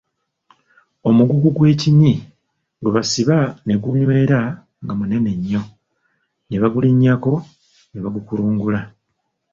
[1.09, 2.13] Omugugu ogwekinyi
[2.81, 4.39] gwe basiba ne gunywera
[4.83, 5.61] nga munene nnyo,
[6.47, 7.31] ne bagulinnyako,
[7.91, 8.81] ne bagukulungula.